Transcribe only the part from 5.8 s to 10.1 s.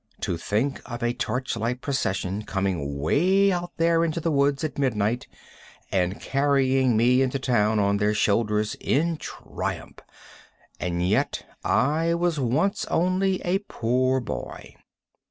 and carrying me into town on their shoulders in triumph!